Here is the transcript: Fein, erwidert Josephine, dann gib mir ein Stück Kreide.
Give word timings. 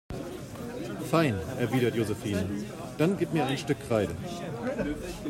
Fein, 1.11 1.35
erwidert 1.59 1.93
Josephine, 1.93 2.49
dann 2.97 3.19
gib 3.19 3.33
mir 3.33 3.45
ein 3.45 3.55
Stück 3.55 3.79
Kreide. 3.87 4.15